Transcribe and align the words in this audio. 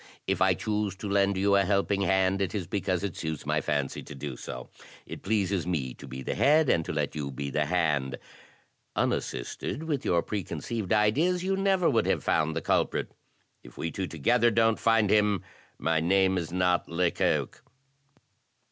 "If 0.25 0.41
I 0.41 0.55
choose 0.55 0.95
to 0.95 1.07
lend 1.07 1.37
you 1.37 1.55
a 1.55 1.63
helping 1.63 2.01
hand, 2.01 2.41
it 2.41 2.55
is 2.55 2.65
because 2.65 3.03
it 3.03 3.15
suits 3.15 3.45
my 3.45 3.61
fancy 3.61 4.01
to 4.01 4.15
do 4.15 4.35
so. 4.35 4.67
It 5.05 5.21
pleases 5.21 5.67
me 5.67 5.93
to 5.93 6.07
be 6.07 6.23
the 6.23 6.33
head, 6.33 6.69
and 6.69 6.83
to 6.85 6.91
let 6.91 7.13
you 7.13 7.29
be 7.29 7.51
the 7.51 7.67
hand. 7.67 8.17
Unassisted, 8.95 9.83
with 9.83 10.03
your 10.03 10.23
preconceived 10.23 10.91
ideas,' 10.91 11.43
you 11.43 11.55
never 11.55 11.87
would 11.87 12.07
have 12.07 12.23
found 12.23 12.55
the 12.55 12.61
culprit; 12.63 13.11
if 13.61 13.77
we 13.77 13.91
two 13.91 14.07
together 14.07 14.49
don't 14.49 14.79
find 14.79 15.11
him, 15.11 15.43
my 15.77 15.99
name 15.99 16.35
is 16.35 16.51
not 16.51 16.89
Lecoq." 16.89 17.61